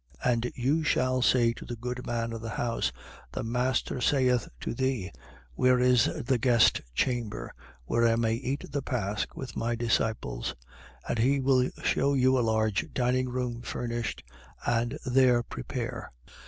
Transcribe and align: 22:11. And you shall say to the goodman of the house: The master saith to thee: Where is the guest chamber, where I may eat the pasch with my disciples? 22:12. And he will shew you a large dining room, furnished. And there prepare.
22:11. 0.25 0.33
And 0.33 0.51
you 0.55 0.83
shall 0.83 1.21
say 1.21 1.53
to 1.53 1.63
the 1.63 1.75
goodman 1.75 2.33
of 2.33 2.41
the 2.41 2.49
house: 2.57 2.91
The 3.33 3.43
master 3.43 4.01
saith 4.01 4.47
to 4.61 4.73
thee: 4.73 5.11
Where 5.53 5.79
is 5.79 6.05
the 6.25 6.39
guest 6.39 6.81
chamber, 6.95 7.53
where 7.85 8.07
I 8.07 8.15
may 8.15 8.33
eat 8.33 8.63
the 8.71 8.81
pasch 8.81 9.27
with 9.35 9.55
my 9.55 9.75
disciples? 9.75 10.55
22:12. 11.07 11.09
And 11.09 11.19
he 11.19 11.39
will 11.39 11.69
shew 11.83 12.15
you 12.15 12.39
a 12.39 12.41
large 12.41 12.91
dining 12.95 13.29
room, 13.29 13.61
furnished. 13.61 14.23
And 14.65 14.97
there 15.05 15.43
prepare. 15.43 16.11